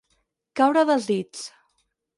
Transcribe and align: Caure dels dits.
Caure 0.61 0.85
dels 0.91 1.07
dits. 1.13 1.47